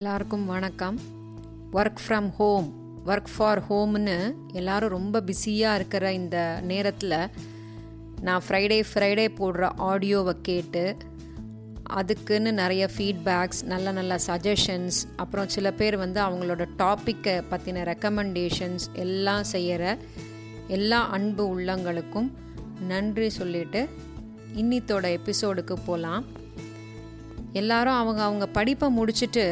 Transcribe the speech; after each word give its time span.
எல்லாருக்கும் 0.00 0.46
வணக்கம். 0.46 0.98
Work 1.72 1.98
from 1.98 2.28
home 2.36 2.68
work 3.06 3.28
for 3.36 3.60
ஹோம்னு 3.66 4.14
எல்லாரும் 4.52 4.88
ரொம்ப 4.88 5.20
பிஸியாக 5.20 5.74
இருக்கிற 5.74 6.12
இந்த 6.12 6.36
நேரத்தில் 6.62 7.14
நான் 8.20 8.44
ஃப்ரைடே 8.46 8.78
ஃப்ரைடே 8.90 9.26
போடுற 9.38 9.68
ஆடியோவை 9.88 10.34
கேட்டு 10.42 10.84
அதுக்குன்னு 11.92 12.52
நிறைய 12.52 12.88
ஃபீட்பேக்ஸ் 12.94 13.62
நல்ல 13.64 13.92
நல்ல 13.92 14.18
சஜஷன்ஸ் 14.26 15.00
அப்புறம் 15.16 15.48
சில 15.48 15.72
பேர் 15.72 15.96
வந்து 15.96 16.20
அவங்களோட 16.20 16.66
டாப்பிக்கை 16.78 17.36
பற்றின 17.50 17.84
ரெக்கமெண்டேஷன்ஸ் 17.92 18.86
எல்லாம் 18.96 19.44
செய்கிற 19.44 19.84
எல்லா 20.68 21.08
அன்பு 21.10 21.46
உள்ளங்களுக்கும் 21.54 22.30
நன்றி 22.88 23.30
சொல்லிட்டு 23.30 23.82
இன்னித்தோட 24.54 25.06
எபிசோடுக்கு 25.18 25.76
போகலாம் 25.86 26.26
எல்லாரும் 27.52 27.94
அவங்க 27.94 28.22
அவங்க 28.22 28.46
படிப்பை 28.52 28.88
முடிச்சுட்டு 28.96 29.44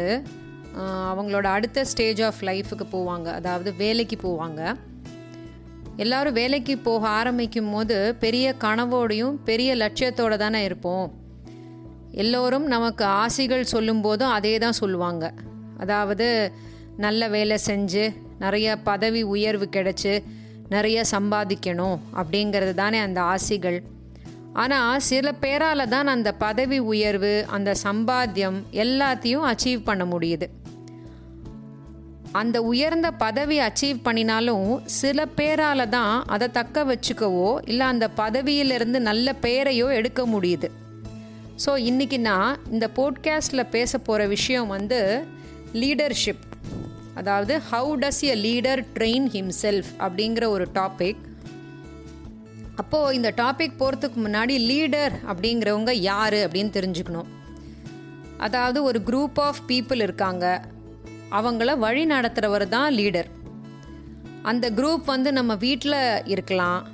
அவங்களோட 0.83 1.43
அடுத்த 1.43 1.85
ஸ்டேஜ் 1.85 2.23
ஆஃப் 2.23 2.41
லைஃபுக்கு 2.41 2.87
போவாங்க. 2.93 3.25
அதாவது 3.25 3.75
வேலைக்கு 3.75 4.17
போவாங்க. 4.23 4.77
எல்லாரும் 5.97 6.33
வேலைக்கு 6.33 6.79
போக 6.79 7.09
ஆரம்பிக்கும் 7.09 7.73
போது 7.73 8.15
பெரிய 8.15 8.55
கனவோடையும் 8.61 9.37
பெரிய 9.45 9.77
லட்சியத்தோடு 9.77 10.37
தானே 10.37 10.65
இருப்போம். 10.65 11.07
எல்லோரும் 12.13 12.67
நமக்கு 12.67 13.05
ஆசைகள் 13.05 13.65
சொல்லும்போதும் 13.73 14.35
அதே 14.39 14.59
தான் 14.59 14.73
சொல்லுவாங்க. 14.73 15.33
அதாவது 15.79 16.53
நல்ல 16.97 17.29
வேலை 17.29 17.59
செஞ்சு 17.67 18.05
நிறைய 18.39 18.77
பதவி 18.77 19.23
உயர்வு 19.23 19.69
கிடைச்சி 19.73 20.25
நிறைய 20.69 21.05
சம்பாதிக்கணும் 21.11 21.99
அப்படிங்கிறது 22.17 22.75
தானே 22.75 22.99
அந்த 22.99 23.21
ஆசைகள். 23.21 23.83
ஆனால் 24.53 25.01
சில 25.01 25.33
பேரால் 25.33 25.89
தான் 25.89 26.07
அந்த 26.07 26.33
பதவி 26.33 26.79
உயர்வு 26.79 27.45
அந்த 27.47 27.75
சம்பாத்தியம் 27.83 28.59
எல்லாத்தையும் 28.73 29.45
அச்சீவ் 29.51 29.81
பண்ண 29.85 30.05
முடியுது. 30.05 30.47
அந்த 32.33 32.63
உயர்ந்த 32.63 33.11
பதவி 33.11 33.61
அச்சீவ் 33.61 34.03
பண்ணினாலும் 34.03 34.83
சில 34.85 35.27
பேரால 35.37 35.89
தான் 35.89 36.25
அதை 36.27 36.51
தக்க 36.51 36.85
வச்சுக்கவோ 36.85 37.61
இல்லை 37.65 37.87
அந்த 37.87 38.09
பதவியிலிருந்து 38.09 39.01
நல்ல 39.01 39.33
பெயரையோ 39.33 39.95
எடுக்க 39.95 40.27
முடியுது. 40.27 40.71
ஸோ 41.67 41.77
இன்றைக்கி 41.77 42.19
நான் 42.19 42.59
இந்த 42.71 42.91
போட்காஸ்டில் 42.97 43.71
பேச 43.71 43.99
போகிற 43.99 44.27
விஷயம் 44.27 44.67
வந்து 44.67 45.25
லீடர்ஷிப் 45.73 46.45
அதாவது 47.15 47.61
how 47.73 47.97
does 47.97 48.21
a 48.21 48.35
leader 48.35 48.85
train 48.95 49.29
himself 49.33 49.91
அப்படிங்கிற 49.99 50.49
ஒரு 50.49 50.69
டாபிக் 50.75 51.17
அப்போது 52.77 53.15
இந்த 53.15 53.33
டாபிக் 53.37 53.79
போகிறதுக்கு 53.79 54.19
முன்னாடி 54.27 54.55
லீடர் 54.71 55.13
அப்படிங்கிறவங்க 55.27 55.91
யார் 55.91 56.35
அப்படின்னு 56.35 56.71
தெரிஞ்சுக்கணும். 56.73 57.27
அதாவது 58.37 58.83
ஒரு 58.83 59.03
குரூப் 59.07 59.41
ஆஃப் 59.41 59.61
பீப்புள் 59.69 60.03
இருக்காங்க. 60.03 60.65
அவங்கள 61.33 61.79
வழி 61.79 62.07
நடத்துகிறவர் 62.07 62.69
தான் 62.69 62.95
லீடர் 62.95 63.29
அந்த 64.43 64.71
குரூப் 64.71 65.05
வந்து 65.05 65.33
நம்ம 65.33 65.55
வீட்டில் 65.55 66.23
இருக்கலாம். 66.27 66.87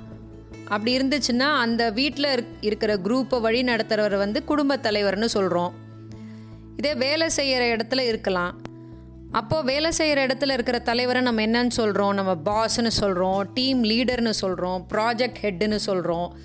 அப்படி 0.69 0.97
இருந்துச்சுன்னா 0.97 1.47
அந்த 1.55 1.91
வீட்டில் 1.91 2.45
இருக்கிற 2.61 2.97
குரூப்பை 2.97 3.41
வழி 3.41 3.63
நடத்துகிறவர் 3.63 4.17
வந்து 4.17 4.43
குடும்பத் 4.43 4.85
தலைவர்னு 4.87 5.25
சொல்கிறோம் 5.25 5.73
இதே 6.77 6.93
வேலை 6.93 7.29
செய்கிற 7.29 7.75
இடத்துல 7.75 7.99
இருக்கலாம். 7.99 8.53
அப்போது 9.31 9.65
வேலை 9.65 9.91
செய்கிற 9.91 10.27
இடத்துல 10.27 10.51
இருக்கிற 10.51 10.79
தலைவரை 10.79 11.21
நம்ம 11.21 11.41
என்னன்னு 11.45 11.69
சொல்கிறோம் 11.69 12.13
நம்ம 12.13 12.35
பாஸ்ன்னு 12.35 12.87
சொல்கிறோம் 12.87 13.51
டீம் 13.53 13.83
லீடர்னு 13.83 14.29
சொல்கிறோம் 14.29 14.87
ப்ராஜெக்ட் 14.93 15.41
ஹெட்டுன்னு 15.41 15.75
சொல்கிறோம் 15.75 16.35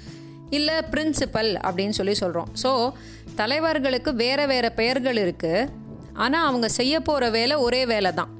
இல்லை 0.50 0.74
பிரின்சிபல் 0.90 1.52
அப்படின்னு 1.62 1.90
சொல்லி 1.90 2.14
சொல்கிறோம் 2.14 2.48
ஸோ 2.62 2.90
தலைவர்களுக்கு 3.36 4.14
வேறு 4.14 4.46
வேறு 4.46 4.72
பெயர்கள் 4.72 5.16
இருக்குது 5.16 5.70
ஆனால் 6.20 6.46
அவங்க 6.46 6.68
செய்ய 6.68 6.94
போகிற 7.00 7.30
வேலை 7.30 7.56
ஒரே 7.56 7.82
வேலை 7.86 8.12
தான் 8.12 8.32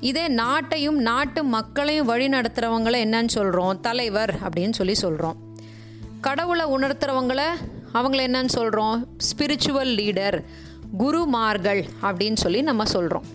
இதே 0.00 0.24
நாட்டையும் 0.34 0.98
நாட்டு 1.08 1.40
மக்களையும் 1.56 2.06
வழி 2.06 2.26
நடத்துகிறவங்கள 2.28 2.96
என்னன்னு 3.06 3.32
சொல்கிறோம் 3.36 3.80
தலைவர் 3.80 4.32
அப்படின்னு 4.44 4.72
சொல்லி 4.72 4.94
சொல்கிறோம் 4.94 5.38
கடவுளை 6.20 6.64
உணர்த்துறவங்கள 6.76 7.42
அவங்கள 7.92 8.20
என்னன்னு 8.28 8.52
சொல்கிறோம் 8.58 8.96
ஸ்பிரிச்சுவல் 9.28 9.92
லீடர் 10.00 10.38
குருமார்கள் 10.96 11.82
அப்படின்னு 12.02 12.38
சொல்லி 12.44 12.60
நம்ம 12.62 12.84
சொல்கிறோம் 12.84 13.26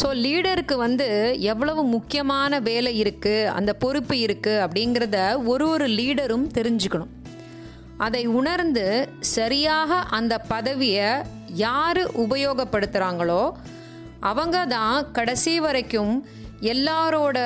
ஸோ 0.00 0.08
லீடருக்கு 0.24 0.74
வந்து 0.76 1.06
எவ்வளவு 1.52 1.82
முக்கியமான 1.94 2.60
வேலை 2.60 2.90
இருக்குது 3.02 3.52
அந்த 3.56 3.70
பொறுப்பு 3.82 4.16
இருக்குது 4.26 4.62
அப்படிங்கிறத 4.64 5.18
ஒரு 5.44 5.64
ஒரு 5.68 5.86
லீடரும் 5.88 6.46
தெரிஞ்சுக்கணும். 6.54 7.12
அதை 8.04 8.22
உணர்ந்து 8.40 8.86
சரியாக 9.36 10.00
அந்த 10.18 10.34
பதவியை 10.52 11.10
யார் 11.66 12.02
உபயோகப்படுத்துகிறாங்களோ 12.24 13.42
அவங்க 14.30 14.58
தான் 14.74 15.06
கடைசி 15.16 15.54
வரைக்கும் 15.66 16.14
எல்லாரோட 16.72 17.38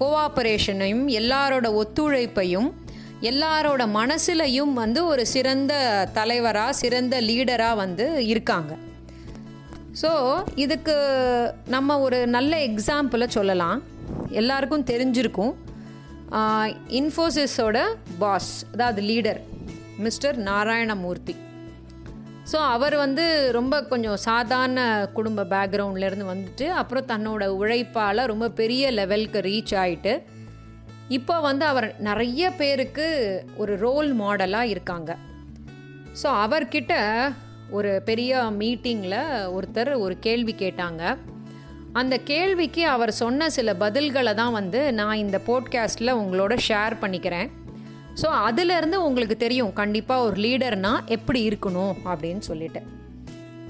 கோஆப்பரேஷனையும் 0.00 1.04
எல்லாரோட 1.20 1.66
ஒத்துழைப்பையும் 1.82 2.68
எல்லாரோட 3.30 3.82
மனசுலையும் 3.98 4.72
வந்து 4.82 5.00
ஒரு 5.12 5.22
சிறந்த 5.34 5.72
தலைவராக 6.18 6.78
சிறந்த 6.82 7.14
லீடராக 7.28 7.80
வந்து 7.82 8.06
இருக்காங்க. 8.32 8.72
ஸோ 10.02 10.10
இதுக்கு 10.64 10.94
நம்ம 11.74 11.98
ஒரு 12.06 12.18
நல்ல 12.36 12.52
எக்ஸாம்பிளை 12.68 13.26
சொல்லலாம். 13.36 13.78
எல்லாருக்கும் 14.40 14.88
தெரிஞ்சிருக்கும். 14.92 15.52
இன்ஃபோசிஸோட 17.00 17.78
பாஸ் 18.22 18.52
அதாவது 18.74 19.02
லீடர் 19.10 19.40
மிஸ்டர் 20.06 20.36
நாராயணமூர்த்தி. 20.42 21.34
ஸோ 22.50 22.58
அவர் 22.74 22.94
வந்து 22.96 23.24
ரொம்ப 23.52 23.74
கொஞ்சம் 23.82 24.20
சாதாரண 24.28 24.80
குடும்ப 25.14 25.44
பேக்ரவுண்ட்லேருந்து 25.52 26.26
வந்துட்டு 26.32 26.66
அப்புறம் 26.80 27.08
தன்னோட 27.12 27.46
உழைப்பால் 27.60 28.28
ரொம்ப 28.32 28.46
பெரிய 28.60 28.90
லெவலுக்கு 28.90 29.40
ரீச் 29.48 29.74
ஆயிட்டு 29.82 30.14
இப்போ 31.08 31.36
வந்து 31.40 31.64
அவர் 31.64 31.86
நிறைய 32.08 32.50
பேருக்கு 32.50 33.06
ஒரு 33.56 33.72
ரோல் 33.76 34.10
மாடலாக 34.20 34.72
இருக்காங்க. 34.74 35.10
ஸோ 36.20 36.28
அவர்கிட்ட 36.44 36.94
ஒரு 37.70 37.90
பெரிய 38.04 38.42
மீட்டிங்கில் 38.60 39.18
ஒருத்தர் 39.56 39.90
ஒரு 39.98 40.14
கேள்வி 40.18 40.54
கேட்டாங்க. 40.58 41.02
அந்த 41.92 42.14
கேள்விக்கு 42.30 42.82
அவர் 42.86 43.12
சொன்ன 43.22 43.48
சில 43.50 43.72
பதில்களை 43.80 44.32
தான் 44.34 44.56
வந்து 44.58 44.80
நான் 44.92 45.22
இந்த 45.24 45.38
போட்காஸ்ட்டில் 45.46 46.18
உங்களோட 46.20 46.56
ஷேர் 46.68 46.94
பண்ணிக்கிறேன். 47.02 47.48
ஸோ 48.22 48.28
அதுலேருந்து 48.48 48.96
உங்களுக்கு 48.96 49.36
தெரியும் 49.36 49.72
கண்டிப்பாக 49.72 50.22
ஒரு 50.22 50.36
லீடர்னா 50.40 51.00
எப்படி 51.06 51.48
இருக்கணும் 51.48 51.94
அப்படின்னு 52.04 52.38
சொல்லிட்டு. 52.38 52.80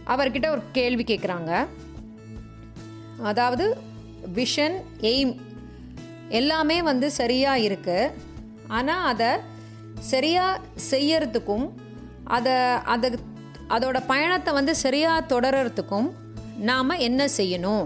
அவர்கிட்ட 0.07 0.49
ஒரு 0.51 0.63
கேள்வி 0.73 1.03
கேட்குறாங்க 1.03 1.67
அதாவது 3.23 3.77
விஷன் 4.35 4.77
எய்ம் 5.01 5.35
எல்லாமே 6.29 6.83
வந்து 6.83 7.11
சரியாக 7.11 7.59
இருக்குது 7.59 8.11
ஆனால் 8.69 9.07
அதை 9.07 9.31
சரியாக 10.01 10.61
செய்யறதுக்கும் 10.91 11.67
அதை 12.25 12.53
அதை 12.85 13.11
அதோட 13.69 14.07
பயணத்தை 14.07 14.53
வந்து 14.53 14.77
சரியாக 14.77 15.41
தொடர்றதுக்கும் 15.41 16.09
நாம் 16.59 16.89
என்ன 16.89 17.29
செய்யணும் 17.37 17.85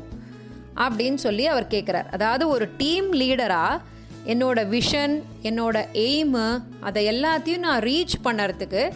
அப்படின்னு 0.77 1.15
சொல்லி 1.15 1.47
அவர் 1.47 1.67
கேட்குறார் 1.67 2.07
அதாவது 2.11 2.49
ஒரு 2.49 2.69
டீம் 2.77 3.13
லீடராக 3.13 3.81
என்னோட 4.27 4.61
விஷன் 4.69 5.23
என்னோட 5.43 5.85
எய்மு 5.93 6.63
அதை 6.81 7.09
எல்லாத்தையும் 7.09 7.59
நான் 7.59 7.83
ரீச் 7.83 8.13
பண்ணுறதுக்கு 8.25 8.93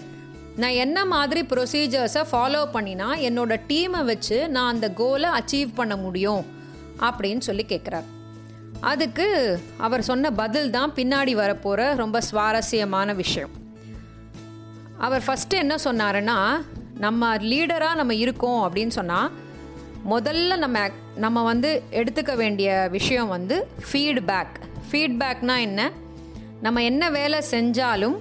நான் 0.57 0.71
என்ன 0.71 1.05
மாதிரி 1.05 1.43
ப்ரொசீஜர்ஸை 1.43 2.25
ஃபாலோ 2.33 2.67
பண்ணினா 2.73 3.07
என்னோட 3.17 3.61
டீமை 3.69 4.05
வச்சு 4.05 4.49
நான் 4.49 4.73
அந்த 4.73 4.91
கோலை 4.91 5.31
அச்சீவ் 5.31 5.71
பண்ண 5.75 5.97
முடியும் 5.97 6.47
அப்படின்னு 7.01 7.39
சொல்லி 7.39 7.65
கேட்குறார் 7.69 8.05
அதுக்கு 8.81 9.59
அவர் 9.77 10.03
சொன்ன 10.03 10.31
பதில் 10.31 10.71
தான் 10.71 10.93
பின்னாடி 10.97 11.35
வரப்போகிற 11.35 11.95
ரொம்ப 11.95 12.21
சுவாரஸ்யமான 12.21 13.13
விஷயம். 13.13 13.51
அவர் 14.99 15.23
ஃபஸ்ட்டு 15.27 15.55
என்ன 15.55 15.75
சொன்னாருன்னா 15.85 16.65
நம்ம 16.99 17.37
லீடராக 17.37 17.95
நம்ம 17.95 18.15
இருக்கோம் 18.15 18.73
அப்படின்னு 18.73 18.89
சொன்னால் 18.89 19.31
முதல்ல 20.11 20.57
நம்ம 20.57 20.89
நம்ம 21.17 21.43
வந்து 21.43 21.83
எடுத்துக்க 21.91 22.37
வேண்டிய 22.37 22.89
விஷயம் 22.91 23.29
வந்து 23.29 23.67
ஃபீட்பேக் 23.93 24.67
ஃபீட்பேக்னா 24.91 25.61
என்ன? 25.61 25.91
நம்ம 26.61 26.83
என்ன 26.83 27.11
வேலை 27.11 27.39
செஞ்சாலும் 27.51 28.17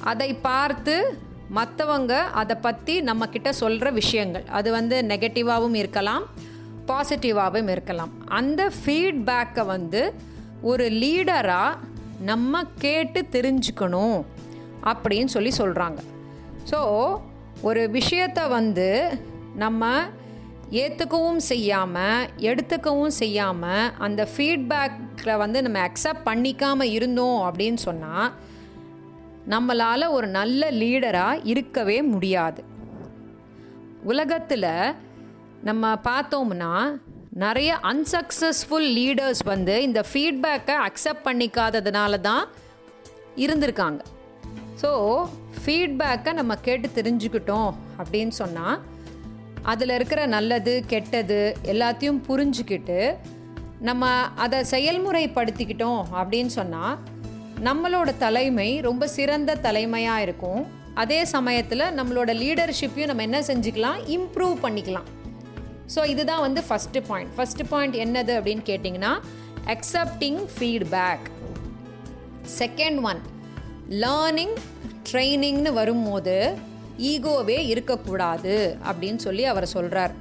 அதை 0.00 0.34
பார்த்து 0.34 1.18
மற்றவங்க 1.54 2.12
அதை 2.40 2.56
பற்றி 2.56 3.00
நம்மக்கிட்ட 3.00 3.50
சொல்கிற 3.50 3.90
விஷயங்கள். 3.90 4.44
அது 4.48 4.72
வந்து 4.72 5.02
நெகட்டிவாகவும் 5.02 5.74
இருக்கலாம் 5.74 6.24
பாசிட்டிவாகவும் 6.86 7.70
இருக்கலாம். 7.70 8.12
அந்த 8.28 8.70
ஃபீட்பேக்கை 8.80 9.64
வந்து 9.66 10.14
ஒரு 10.62 10.86
லீடராக 11.02 11.78
நம்ம 12.20 12.62
கேட்டு 12.78 13.20
தெரிஞ்சுக்கணும் 13.32 14.18
அப்படின்னு 14.84 15.24
சொல்லி 15.24 15.52
சொல்கிறாங்க 15.58 16.00
ஸோ 16.70 16.78
ஒரு 17.60 17.90
விஷயத்தை 17.90 18.48
வந்து 18.48 18.88
நம்ம 19.54 20.02
ஏற்றுக்கவும் 20.70 21.40
செய்யாமல் 21.50 22.28
எடுத்துக்கவும் 22.36 23.14
செய்யாமல் 23.20 23.92
அந்த 23.98 24.28
ஃபீட்பேக்கில் 24.32 25.38
வந்து 25.38 25.62
நம்ம 25.62 25.78
அக்செப்ட் 25.86 26.26
பண்ணிக்காமல் 26.28 26.92
இருந்தோம் 26.96 27.40
அப்படின்னு 27.48 27.80
சொன்னால் 27.86 28.32
நம்மளால் 29.48 30.06
ஒரு 30.08 30.26
நல்ல 30.26 30.70
லீடராக 30.70 31.40
இருக்கவே 31.42 32.02
முடியாது. 32.02 32.64
உலகத்தில் 34.02 34.94
நம்ம 35.62 35.92
பார்த்தோம்னா 35.94 37.00
நிறைய 37.44 37.78
அன்சக்ஸஸ்ஃபுல் 37.82 38.88
லீடர்ஸ் 38.98 39.42
வந்து 39.44 39.82
இந்த 39.82 40.04
ஃபீட்பேக்கை 40.12 40.76
அக்செப்ட் 40.86 41.26
பண்ணிக்காததுனால 41.28 42.20
தான் 42.20 42.46
இருந்திருக்காங்க. 43.36 44.00
ஸோ 44.82 44.90
ஃபீட்பேக்கை 45.64 46.32
நம்ம 46.32 46.56
கேட்டு 46.56 46.88
தெரிஞ்சுக்கிட்டோம் 46.94 47.70
அப்படின்னு 47.98 48.28
சொன்னால் 48.28 48.78
அதில் 49.62 49.90
இருக்கிற 49.90 50.26
நல்லது 50.26 50.84
கெட்டது 50.86 51.56
எல்லாத்தையும் 51.62 52.20
புரிஞ்சுக்கிட்டு 52.28 53.16
நம்ம 53.80 54.08
அதை 54.34 54.60
செயல்முறைப்படுத்திக்கிட்டோம் 54.70 56.00
அப்படின்னு 56.20 56.52
சொன்னால் 56.58 56.98
நம்மளோட 57.68 58.16
தலைமை 58.16 58.80
ரொம்ப 58.80 59.06
சிறந்த 59.06 59.54
தலைமையாக 59.54 60.22
இருக்கும். 60.22 60.66
அதே 60.94 61.24
சமயத்தில் 61.24 61.80
நம்மளோட 61.80 62.30
லீடர்ஷிப்பையும் 62.42 63.06
நம்ம 63.06 63.22
என்ன 63.22 63.40
செஞ்சுக்கலாம்? 63.40 63.98
இம்ப்ரூவ் 64.16 64.56
பண்ணிக்கலாம். 64.64 65.08
ஸோ 65.94 66.06
இதுதான் 66.06 66.40
வந்து 66.40 66.60
ஃபஸ்ட்டு 66.68 67.02
பாயிண்ட் 67.08 67.32
ஃபஸ்ட்டு 67.36 67.68
பாயிண்ட் 67.70 67.94
என்னது 67.94 68.32
அப்படின்னு 68.38 68.64
கேட்டிங்கன்னா 68.70 69.12
accepting 69.66 70.40
feedback 70.54 71.26
second 72.58 73.00
one 73.10 73.20
learning 73.88 74.54
ட்ரைனிங்னு 75.10 75.72
வரும்போது 75.72 76.58
ஈகோவே 77.08 77.58
இருக்கக்கூடாது 77.72 78.54
அப்படின்னு 78.90 79.20
சொல்லி 79.26 79.44
அவர் 79.44 79.66
சொல்கிறார் 79.66 80.14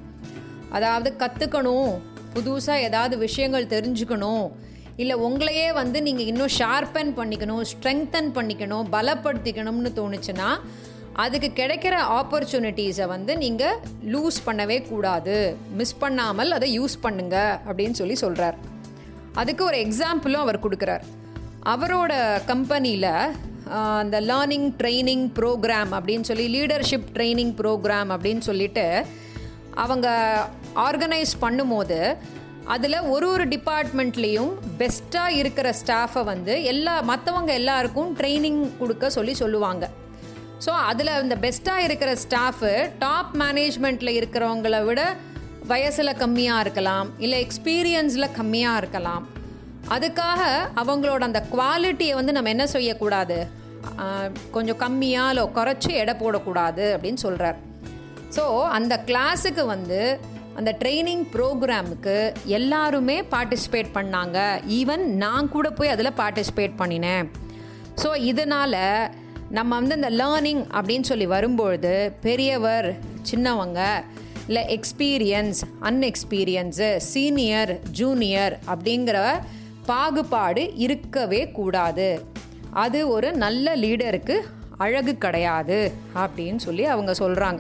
அதாவது 0.70 1.10
கற்றுக்கணும் 1.20 1.92
புதுசாக 2.34 2.86
ஏதாவது 2.88 3.18
விஷயங்கள் 3.18 3.72
தெரிஞ்சுக்கணும் 3.76 4.46
இல்லை 4.96 5.16
உங்களையே 5.16 5.68
வந்து 5.74 6.02
நீங்கள் 6.02 6.26
இன்னும் 6.26 6.56
ஷார்பன் 6.60 7.12
பண்ணிக்கணும் 7.18 7.64
ஸ்ட்ரெங்தன் 7.72 8.30
பண்ணிக்கணும் 8.38 8.90
பலப்படுத்திக்கணும்னு 8.96 9.92
தோணுச்சுன்னா 10.00 10.50
அதுக்கு 11.24 11.50
கிடைக்கிற 11.56 11.96
ஆப்பர்ச்சுனிட்டிஸை 12.18 13.06
வந்து 13.08 13.34
நீங்கள் 13.38 13.80
லூஸ் 14.14 14.38
பண்ணவே 14.46 14.78
கூடாது. 14.90 15.38
மிஸ் 15.80 15.98
பண்ணாமல் 15.98 16.52
அதை 16.58 16.68
யூஸ் 16.80 16.96
பண்ணுங்க 17.02 17.38
அப்படின்னு 17.68 18.00
சொல்லி 18.02 18.16
சொல்கிறார் 18.16 18.58
அதுக்கு 19.34 19.64
ஒரு 19.66 19.78
எக்ஸாம்பிளும் 19.78 20.44
அவர் 20.46 20.64
கொடுக்குறார். 20.66 21.04
அவரோட 21.74 22.14
கம்பெனியில் 22.46 23.12
அந்த 24.02 24.18
லேர்னிங் 24.30 24.68
ட்ரைனிங் 24.82 25.26
ப்ரோக்ராம் 25.40 25.92
அப்படின்னு 25.98 26.28
சொல்லி 26.30 26.46
லீடர்ஷிப் 26.58 27.08
ட்ரைனிங் 27.16 27.54
ப்ரோக்ராம் 27.62 28.12
அப்படின்னு 28.16 28.44
சொல்லிட்டு 28.50 28.86
அவங்க 29.84 30.08
ஆர்கனைஸ் 30.88 31.34
பண்ணும்போது 31.42 32.00
அதில் 32.74 32.98
ஒரு 33.14 33.28
ஒரு 33.34 33.46
டிபார்ட்மெண்ட்லேயும் 33.54 34.52
பெஸ்ட்டாக 34.80 35.38
இருக்கிற 35.42 35.68
ஸ்டாஃபை 35.82 36.24
வந்து 36.24 36.54
எல்லா 36.72 36.96
மற்றவங்க 37.12 37.52
எல்லாருக்கும் 37.62 38.12
ட்ரைனிங் 38.20 38.62
கொடுக்க 38.80 39.10
சொல்லி 39.18 39.34
சொல்லுவாங்க. 39.34 39.86
ஸோ 40.66 40.72
அதில் 40.90 41.12
இந்த 41.24 41.36
பெஸ்ட்டாக 41.46 41.86
இருக்கிற 41.88 42.12
ஸ்டாஃபு 42.16 42.72
டாப் 43.04 43.34
மேனேஜ்மெண்ட்டில் 43.42 44.18
இருக்கிறவங்கள 44.20 44.78
விட 44.88 45.02
வயசில் 45.72 46.20
கம்மியாக 46.24 46.64
இருக்கலாம் 46.66 47.10
இல்லை 47.18 47.38
எக்ஸ்பீரியன்ஸில் 47.46 48.36
கம்மியாக 48.40 48.82
இருக்கலாம். 48.82 49.26
அதுக்காக 49.96 50.42
அவங்களோட 50.82 51.22
அந்த 51.30 51.42
குவாலிட்டியை 51.56 52.16
வந்து 52.20 52.36
நம்ம 52.38 52.50
என்ன 52.50 52.68
செய்யக்கூடாது? 52.68 53.38
கொஞ்சம் 54.56 54.82
கம்மியாக 54.84 55.32
இல்லை 55.34 55.46
குறைச்சி 55.58 55.92
எடை 56.02 56.16
போடக்கூடாது 56.22 56.86
அப்படின்னு 56.96 57.22
சொல்கிறார் 57.26 57.58
ஸோ 58.36 58.44
அந்த 58.78 58.94
கிளாஸுக்கு 59.10 59.64
வந்து 59.76 60.02
அந்த 60.60 60.72
ட்ரைனிங் 60.82 61.24
ப்ரோக்ராமுக்கு 61.34 62.16
எல்லாருமே 62.58 63.16
பார்ட்டிசிபேட் 63.34 63.90
பண்ணாங்க. 63.98 64.38
ஈவன் 64.80 65.04
நான் 65.24 65.52
கூட 65.54 65.68
போய் 65.78 65.94
அதில் 65.94 66.18
பார்ட்டிசிபேட் 66.22 66.74
பண்ணினேன். 66.82 67.28
ஸோ 68.02 68.10
இதனால் 68.32 68.82
நம்ம 69.58 69.70
வந்து 69.80 69.96
இந்த 70.00 70.10
லேர்னிங் 70.22 70.64
அப்படின்னு 70.78 71.10
சொல்லி 71.12 71.28
வரும்பொழுது 71.36 71.94
பெரியவர் 72.26 72.88
சின்னவங்க 73.30 73.80
இல்லை 74.50 74.64
எக்ஸ்பீரியன்ஸ் 74.76 75.62
அன்எக்ஸ்பீரியன்ஸு 75.90 76.90
சீனியர் 77.12 77.72
ஜூனியர் 78.00 78.56
அப்படிங்கிற 78.74 79.18
பாகுபாடு 79.90 80.64
இருக்கவே 80.86 81.42
கூடாது. 81.58 82.10
அது 82.72 83.10
ஒரு 83.10 83.30
நல்ல 83.38 83.76
லீடருக்கு 83.76 84.36
அழகு 84.78 85.18
கிடையாது 85.18 85.92
அப்படின்னு 86.16 86.56
சொல்லி 86.56 86.86
அவங்க 86.86 87.12
சொல்கிறாங்க 87.12 87.60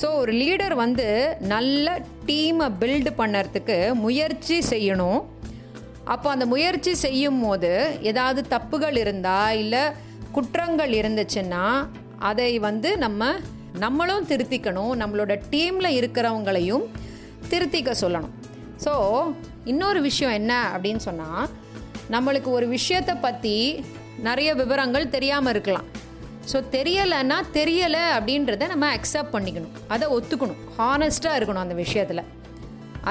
ஸோ 0.00 0.08
ஒரு 0.14 0.32
லீடர் 0.32 0.74
வந்து 0.74 1.36
நல்ல 1.38 2.02
டீமை 2.26 2.66
பில்டு 2.80 3.10
பண்ணுறதுக்கு 3.20 3.94
முயற்சி 3.94 4.58
செய்யணும். 4.70 5.20
அப்போ 6.04 6.30
அந்த 6.30 6.46
முயற்சி 6.46 6.94
செய்யும் 6.94 7.40
போது 7.40 7.98
ஏதாவது 8.02 8.44
தப்புகள் 8.50 8.96
இருந்தால் 8.96 9.56
இல்லை 9.56 9.82
குற்றங்கள் 10.32 10.92
இருந்துச்சுன்னா 11.00 11.86
அதை 12.18 12.58
வந்து 12.58 12.96
நம்ம 12.96 13.30
நம்மளும் 13.72 14.26
திருத்திக்கணும். 14.26 14.92
நம்மளோட 15.02 15.42
டீமில் 15.50 15.96
இருக்கிறவங்களையும் 15.98 16.84
திருத்திக்க 17.50 17.90
சொல்லணும். 18.00 18.34
ஸோ 18.84 18.92
இன்னொரு 19.64 20.00
விஷயம் 20.00 20.32
என்ன 20.32 20.52
அப்படின்னு 20.74 20.96
சொன்னால் 20.96 21.48
நம்மளுக்கு 22.10 22.50
ஒரு 22.50 22.68
விஷயத்தை 22.68 23.14
பற்றி 23.14 23.84
நிறைய 24.26 24.50
விவரங்கள் 24.54 25.12
தெரியாமல் 25.14 25.52
இருக்கலாம். 25.54 25.88
ஸோ 26.50 26.58
தெரியலைன்னா 26.74 27.38
தெரியலை 27.52 28.02
அப்படின்றத 28.16 28.66
நம்ம 28.68 28.86
அக்செப்ட் 28.96 29.34
பண்ணிக்கணும். 29.34 29.74
அதை 29.94 30.06
ஒத்துக்கணும். 30.16 30.60
ஹானஸ்ட்டாக 30.78 31.38
இருக்கணும் 31.38 31.64
அந்த 31.64 31.74
விஷயத்தில். 31.74 32.22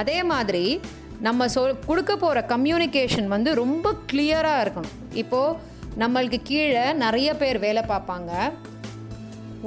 அதே 0.02 0.24
மாதிரி 0.32 0.82
நம்ம 1.28 1.48
சொல் 1.54 1.80
கொடுக்க 1.86 2.16
போகிற 2.16 2.42
கம்யூனிகேஷன் 2.54 3.28
வந்து 3.36 3.50
ரொம்ப 3.56 3.94
கிளியராக 4.12 4.64
இருக்கணும். 4.66 4.96
இப்போது 5.22 5.58
நம்மளுக்கு 6.02 6.40
கீழே 6.44 6.84
நிறைய 6.94 7.30
பேர் 7.36 7.60
வேலை 7.60 7.84
பார்ப்பாங்க. 7.92 8.32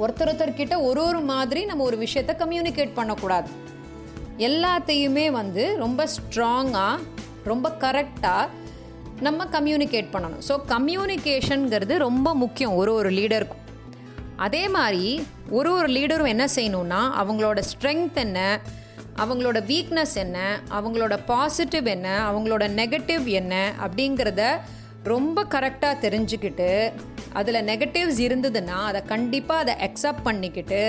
ஒருத்தர் 0.01 0.29
ஒருத்தர்கிட்ட 0.31 0.75
ஒரு 0.89 1.01
ஒரு 1.05 1.21
மாதிரி 1.31 1.61
நம்ம 1.65 1.83
ஒரு 1.83 1.97
விஷயத்த 2.05 2.33
கம்யூனிகேட் 2.43 2.97
பண்ணக்கூடாது. 2.99 3.49
எல்லாத்தையுமே 4.47 5.31
வந்து 5.31 5.63
ரொம்ப 5.77 6.07
ஸ்ட்ராங்காக 6.15 6.99
ரொம்ப 7.43 7.69
கரெக்டாக 7.83 8.47
நம்ம 9.27 9.45
கம்யூனிகேட் 9.55 10.11
பண்ணணும். 10.13 10.43
ஸோ 10.49 10.53
கம்யூனிகேஷனுங்கிறது 10.73 11.95
ரொம்ப 12.07 12.29
முக்கியம். 12.43 12.75
ஒரு 12.81 12.93
ஒரு 12.99 13.09
லீடருக்கும் 13.17 13.65
அதே 14.45 14.61
மாதிரி 14.75 15.07
ஒரு 15.57 15.71
ஒரு 15.77 15.87
லீடரும் 15.95 16.31
என்ன 16.33 16.45
செய்யணும்னா 16.55 17.01
அவங்களோட 17.21 17.59
ஸ்ட்ரென்த் 17.71 18.19
என்ன 18.25 18.39
அவங்களோட 19.21 19.57
வீக்னஸ் 19.71 20.15
என்ன 20.23 20.37
அவங்களோட 20.77 21.15
பாசிட்டிவ் 21.31 21.87
என்ன 21.95 22.07
அவங்களோட 22.29 22.65
நெகட்டிவ் 22.79 23.25
என்ன 23.39 23.55
அப்படிங்கிறத 23.85 24.43
ரொம்ப 25.03 25.43
கரெக்டாக 25.53 26.01
தெரிஞ்சுக்கிட்டு 26.05 26.69
அதில் 27.39 27.65
நெகட்டிவ்ஸ் 27.71 28.21
இருந்ததுன்னா 28.27 28.77
அதை 28.89 29.01
கண்டிப்பாக 29.11 29.63
அதை 29.63 29.75
அக்செப்ட் 29.87 30.25
பண்ணிக்கிட்டு 30.27 30.81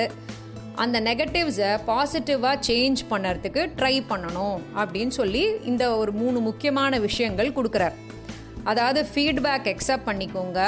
அந்த 0.83 0.97
நெகட்டிவ்ஸை 1.01 1.71
பாசிட்டிவாக 1.89 2.63
சேஞ்ச் 2.69 3.01
பண்ணுறதுக்கு 3.11 3.63
ட்ரை 3.79 3.95
பண்ணணும் 4.13 4.59
அப்படின்னு 4.83 5.15
சொல்லி 5.21 5.43
இந்த 5.73 5.85
ஒரு 5.97 6.13
மூணு 6.23 6.39
முக்கியமான 6.49 6.99
விஷயங்கள் 7.09 7.57
கொடுக்குறார். 7.59 7.97
அதாவது 8.71 9.07
ஃபீட்பேக் 9.15 9.71
எக்ஸப்ட் 9.73 10.09
பண்ணிக்கோங்க. 10.09 10.61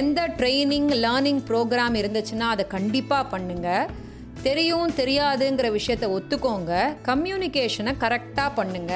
எந்த 0.00 0.20
ட்ரைனிங் 0.38 0.90
லேர்னிங் 1.04 1.42
ப்ரோக்ராம் 1.48 1.96
இருந்துச்சுன்னா 2.00 2.46
அதை 2.54 2.64
கண்டிப்பாக 2.66 3.30
பண்ணுங்க. 3.32 3.68
தெரியும் 4.46 4.90
தெரியாதுங்கிற 5.00 5.66
விஷயத்த 5.78 6.06
ஒத்துக்கோங்க. 6.16 6.72
கம்யூனிகேஷனை 7.10 7.92
கரெக்டாக 8.04 8.50
பண்ணுங்க. 8.54 8.94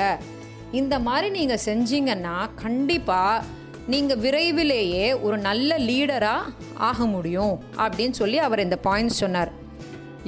இந்த 0.80 0.98
மாதிரி 0.98 1.28
நீங்கள் 1.38 1.64
செஞ்சீங்கன்னா 1.64 2.36
கண்டிப்பாக 2.64 3.44
நீங்கள் 3.92 4.20
விரைவிலேயே 4.24 5.04
ஒரு 5.26 5.36
நல்ல 5.38 5.78
லீடராக 5.88 6.52
ஆக 6.88 7.06
முடியும் 7.06 7.54
அப்படின்னு 7.84 8.16
சொல்லி 8.22 8.38
அவர் 8.46 8.64
இந்த 8.66 8.78
பாயிண்ட்ஸ் 8.84 9.22
சொன்னார். 9.24 9.52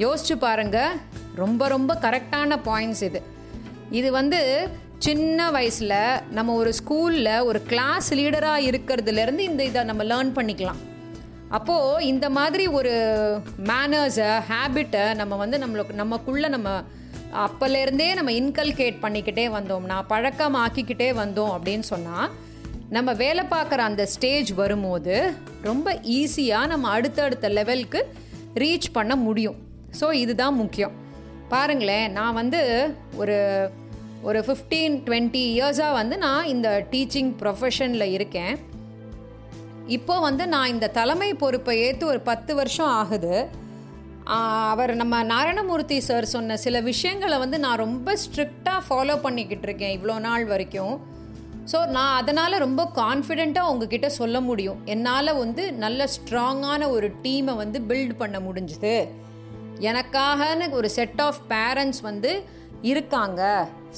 யோசிச்சு 0.05 0.35
பாருங்க. 0.45 0.79
ரொம்ப 1.41 1.67
ரொம்ப 1.67 1.97
கரெக்டான 2.05 2.59
பாயிண்ட்ஸ் 2.69 3.03
இது. 3.09 3.21
இது 3.99 4.11
வந்து 4.11 4.39
சின்ன 4.99 5.51
வயசில் 5.51 6.21
நம்ம 6.29 6.53
ஒரு 6.53 6.73
ஸ்கூலில் 6.79 7.43
ஒரு 7.43 7.61
கிளாஸ் 7.61 8.13
லீடராக 8.13 8.65
இருக்கிறதுலேருந்து 8.69 9.39
இந்த 9.39 9.63
இதை 9.63 9.83
நம்ம 9.83 10.03
லேர்ன் 10.03 10.31
பண்ணிக்கலாம். 10.35 10.79
அப்போது 11.49 12.05
இந்த 12.05 12.29
மாதிரி 12.29 12.67
ஒரு 12.67 12.91
மேனர்ஸை 13.63 14.41
ஹேபிட்டை 14.49 15.15
நம்ம 15.15 15.35
வந்து 15.35 15.57
நம்மளுக்கு 15.57 15.93
நமக்குள்ளே 15.93 16.47
நம்ம 16.47 16.83
அப்போலேருந்தே 17.33 18.13
நம்ம 18.13 18.31
இன்கல்கேட் 18.31 18.99
பண்ணிக்கிட்டே 19.01 19.45
வந்தோம். 19.57 19.85
நான் 19.85 20.07
பழக்கம் 20.07 20.53
பழக்கமாக்கிக்கிட்டே 20.53 21.09
வந்தோம் 21.23 21.53
அப்படின்னு 21.55 21.79
சொன்னால் 21.79 22.29
நம்ம 22.89 23.13
வேலை 23.13 23.43
பார்க்குற 23.43 23.77
அந்த 23.77 24.05
ஸ்டேஜ் 24.05 24.53
வரும்போது 24.53 25.33
ரொம்ப 25.61 25.93
ஈஸியாக 25.93 26.67
நம்ம 26.67 26.89
அடுத்தடுத்த 26.89 27.49
லெவலுக்கு 27.49 28.13
ரீச் 28.55 28.87
பண்ண 28.91 29.15
முடியும். 29.15 29.55
ஸோ 29.99 30.13
இதுதான் 30.13 30.55
முக்கியம். 30.55 30.91
பாருங்களேன் 31.49 32.11
நான் 32.11 32.33
வந்து 32.33 32.89
ஒரு 33.15 33.69
ஒரு 34.27 34.39
ஃபிஃப்டீன் 34.39 34.95
டுவெண்ட்டி 35.07 35.41
இயர்ஸாக 35.55 35.97
வந்து 35.99 36.17
நான் 36.17 36.49
இந்த 36.53 36.69
டீச்சிங் 36.91 37.31
ப்ரொஃபஷனில் 37.41 38.13
இருக்கேன். 38.15 38.55
இப்போ 39.97 40.19
வந்து 40.19 40.47
நான் 40.47 40.71
இந்த 40.73 40.87
தலைமை 40.87 41.33
பொறுப்பை 41.33 41.75
ஏற்று 41.79 42.05
ஒரு 42.07 42.19
பத்து 42.19 42.55
வருஷம் 42.55 42.91
ஆகுது. 43.01 43.35
அவர் 44.71 44.91
நம்ம 44.95 45.23
நாராயணமூர்த்தி 45.23 45.97
சார் 45.97 46.25
சொன்ன 46.25 46.57
சில 46.57 46.79
விஷயங்களை 46.79 47.37
வந்து 47.37 47.59
நான் 47.59 47.81
ரொம்ப 47.85 48.17
ஸ்ட்ரிக்டாக 48.23 48.81
ஃபாலோ 48.89 49.15
பண்ணிக்கிட்டு 49.21 49.67
இருக்கேன் 49.67 49.95
இவ்வளோ 49.99 50.19
நாள் 50.19 50.45
வரைக்கும். 50.45 50.93
ஸோ 51.71 51.79
நான் 51.87 52.13
அதனால் 52.15 52.63
ரொம்ப 52.65 52.81
கான்ஃபிடெண்ட்டாக 52.95 53.71
உங்ககிட்ட 53.71 54.09
சொல்ல 54.09 54.37
முடியும். 54.41 54.79
என்னால் 54.85 55.37
வந்து 55.37 55.73
நல்ல 55.85 56.07
ஸ்ட்ராங்கான 56.15 56.89
ஒரு 56.89 57.09
டீமை 57.23 57.55
வந்து 57.63 57.79
பில்ட் 57.89 58.15
பண்ண 58.17 58.37
முடிஞ்சுது. 58.39 58.95
எனக்காகனு 59.89 60.69
ஒரு 60.69 60.89
செட் 60.89 61.21
ஆஃப் 61.21 61.41
பேரண்ட்ஸ் 61.49 62.01
வந்து 62.01 62.31
இருக்காங்க. 62.91 63.41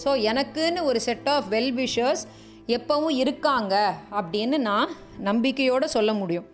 ஸோ 0.03 0.09
எனக்குன்னு 0.31 0.81
ஒரு 0.89 0.99
செட் 1.07 1.29
ஆஃப் 1.35 1.47
வெல் 1.53 1.73
விஷர்ஸ் 1.81 2.23
எப்பவும் 2.75 3.15
இருக்காங்க 3.23 3.75
அப்படின்னு 4.19 4.57
நான் 4.69 4.91
நம்பிக்கையோடு 5.29 5.87
சொல்ல 5.95 6.13
முடியும். 6.13 6.47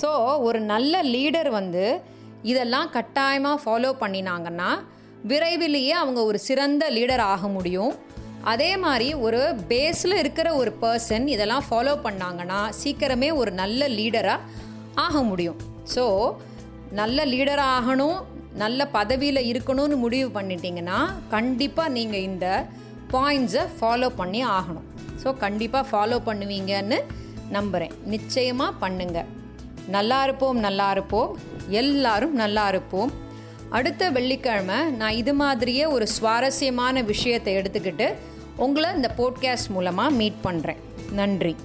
ஸோ 0.00 0.10
ஒரு 0.48 0.58
நல்ல 0.72 1.02
லீடர் 1.14 1.50
வந்து 1.60 1.84
இதெல்லாம் 2.42 2.88
கட்டாயமாக 2.96 3.62
ஃபாலோ 3.62 3.90
பண்ணினாங்கன்னா 4.02 4.70
விரைவிலேயே 5.30 5.94
அவங்க 6.02 6.20
ஒரு 6.30 6.38
சிறந்த 6.48 6.84
லீடர் 6.96 7.22
ஆக 7.32 7.48
முடியும். 7.48 7.94
அதே 8.52 8.76
மாதிரி 8.84 9.08
ஒரு 9.26 9.40
பேஸில் 9.70 10.16
இருக்கிற 10.22 10.48
ஒரு 10.60 10.72
பர்சன் 10.82 11.24
இதெல்லாம் 11.34 11.64
ஃபாலோ 11.68 11.94
பண்ணாங்கன்னா 12.06 12.60
சீக்கிரமே 12.82 13.30
ஒரு 13.40 13.52
நல்ல 13.62 13.88
லீடராக 13.98 14.44
ஆக 15.06 15.22
முடியும். 15.30 15.58
ஸோ 15.94 16.04
நல்ல 17.00 17.24
லீடராக 17.32 17.76
ஆகணும் 17.78 18.18
நல்ல 18.62 18.80
பதவியில் 18.96 19.48
இருக்கணும்னு 19.50 19.96
முடிவு 20.04 20.28
பண்ணிட்டீங்கன்னா 20.36 20.98
கண்டிப்பாக 21.34 21.94
நீங்கள் 21.96 22.26
இந்த 22.30 22.46
பாயிண்ட்ஸை 23.12 23.64
ஃபாலோ 23.78 24.08
பண்ணி 24.20 24.40
ஆகணும். 24.58 24.86
ஸோ 25.22 25.28
கண்டிப்பாக 25.44 25.88
ஃபாலோ 25.90 26.18
பண்ணுவீங்கன்னு 26.28 26.98
நம்புகிறேன் 27.56 27.94
நிச்சயமாக 28.14 28.78
பண்ணுங்க. 28.82 29.18
நல்லா 29.96 30.18
இருப்போம் 30.26 30.58
நல்லா 30.66 30.88
இருப்போம். 30.96 31.30
எல்லாரும் 31.82 32.34
நல்லா 32.42 32.64
இருப்போம். 32.74 33.12
அடுத்த 33.76 34.10
வெள்ளிக்கிழமை 34.16 34.78
நான் 35.00 35.18
இது 35.20 35.34
மாதிரியே 35.42 35.84
ஒரு 35.94 36.06
சுவாரஸ்யமான 36.16 37.02
விஷயத்தை 37.12 37.54
எடுத்துக்கிட்டு 37.60 38.08
உங்களை 38.64 38.90
இந்த 38.98 39.08
போட்காஸ்ட் 39.20 39.72
மூலமாக 39.76 40.16
மீட் 40.20 40.44
பண்ணுறேன் 40.46 40.82
நன்றி. 41.20 41.56